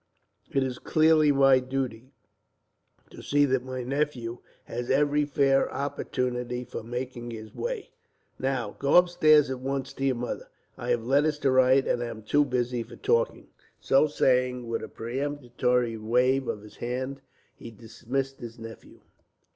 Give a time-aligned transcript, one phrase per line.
[0.51, 2.09] It is clearly my duty
[3.11, 7.91] to see that my nephew has every fair opportunity for making his way.
[8.39, 10.47] "Now, go upstairs at once to your mother.
[10.75, 14.89] I have letters to write, and am too busy for talking." So saying, with a
[14.89, 17.21] peremptory wave of his hand
[17.55, 19.01] he dismissed his nephew.